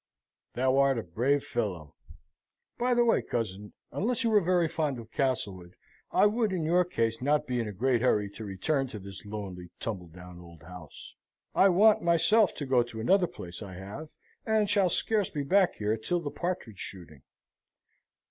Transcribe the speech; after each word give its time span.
"Thou 0.55 0.79
art 0.79 0.97
a 0.97 1.03
brave 1.03 1.43
fellow. 1.43 1.93
By 2.79 2.95
the 2.95 3.05
way, 3.05 3.21
cousin, 3.21 3.73
unless 3.91 4.23
you 4.23 4.33
are 4.33 4.41
very 4.41 4.67
fond 4.67 4.97
of 4.97 5.11
Castlewood, 5.11 5.75
I 6.09 6.25
would 6.25 6.51
in 6.51 6.63
your 6.65 6.83
case 6.85 7.21
not 7.21 7.45
be 7.45 7.59
in 7.59 7.67
a 7.67 7.71
great 7.71 8.01
hurry 8.01 8.27
to 8.31 8.43
return 8.43 8.87
to 8.87 8.97
this 8.97 9.23
lonely, 9.27 9.69
tumble 9.79 10.07
down 10.07 10.39
old 10.39 10.63
house. 10.63 11.13
I 11.53 11.69
want 11.69 12.01
myself 12.01 12.55
to 12.55 12.65
go 12.65 12.81
to 12.81 12.99
another 12.99 13.27
place 13.27 13.61
I 13.61 13.75
have, 13.75 14.09
and 14.43 14.67
shall 14.67 14.89
scarce 14.89 15.29
be 15.29 15.43
back 15.43 15.75
here 15.75 15.95
till 15.97 16.19
the 16.19 16.31
partridge 16.31 16.79
shooting. 16.79 17.21